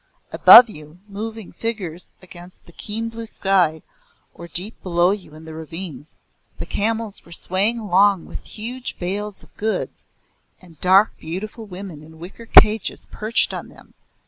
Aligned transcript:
Above 0.31 0.67
you, 0.67 0.97
moving 1.07 1.51
figures 1.51 2.11
against 2.23 2.65
the 2.65 2.71
keen 2.71 3.07
blue 3.07 3.27
sky, 3.27 3.83
or 4.33 4.47
deep 4.47 4.81
below 4.81 5.11
you 5.11 5.35
in 5.35 5.45
the 5.45 5.53
ravines. 5.53 6.17
"The 6.57 6.65
camels 6.65 7.23
were 7.23 7.31
swaying 7.31 7.77
along 7.77 8.25
with 8.25 8.43
huge 8.43 8.97
bales 8.97 9.43
of 9.43 9.55
goods, 9.57 10.09
and 10.59 10.81
dark 10.81 11.15
beautiful 11.19 11.67
women 11.67 12.01
in 12.01 12.17
wicker 12.17 12.47
cages 12.47 13.07
perched 13.11 13.53
on 13.53 13.67
them. 13.69 13.93